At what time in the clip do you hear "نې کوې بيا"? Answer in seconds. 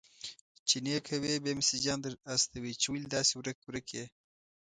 0.85-1.53